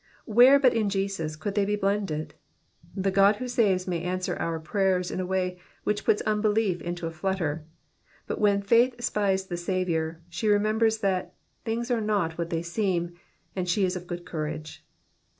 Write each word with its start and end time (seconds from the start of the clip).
Where 0.25 0.57
but 0.57 0.73
in 0.73 0.89
Jesus 0.89 1.35
could 1.35 1.53
they 1.53 1.63
be 1.63 1.75
blended? 1.75 2.33
The 2.95 3.11
God 3.11 3.35
who 3.35 3.47
saves 3.47 3.87
may 3.87 4.01
answer 4.01 4.35
our 4.37 4.59
prayers 4.59 5.11
in 5.11 5.19
a 5.19 5.27
way 5.27 5.59
which 5.83 6.05
puts 6.05 6.23
unbelief 6.23 6.81
into 6.81 7.05
aflutter; 7.05 7.65
but 8.25 8.41
when 8.41 8.63
faith 8.63 8.99
spies 9.03 9.45
the 9.45 9.53
8a 9.57 9.85
dour, 9.87 10.21
she 10.27 10.47
ren\embers 10.49 11.01
that 11.01 11.35
*' 11.47 11.65
things 11.65 11.91
are 11.91 12.01
not 12.01 12.35
what 12.35 12.49
they 12.49 12.63
seem," 12.63 13.13
and 13.55 13.69
she 13.69 13.85
is 13.85 13.95
of 13.95 14.07
good 14.07 14.25
courage. 14.25 14.83